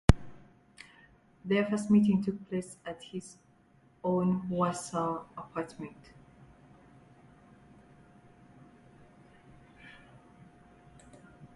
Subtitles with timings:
[1.45, 3.37] Their first meeting took place at his
[4.03, 5.95] own Warsaw apartment.